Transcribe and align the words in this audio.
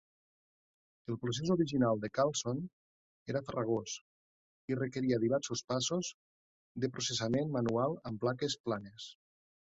El 1.11 1.17
procés 1.25 1.51
original 1.55 2.01
de 2.05 2.09
Carlson 2.19 2.61
era 3.33 3.41
farragós, 3.49 3.93
i 4.73 4.79
requeria 4.81 5.21
diversos 5.25 5.63
passos 5.75 6.11
de 6.85 6.91
processament 6.99 7.55
manual 7.59 7.97
amb 8.13 8.23
plaques 8.27 8.59
planes. 8.67 9.09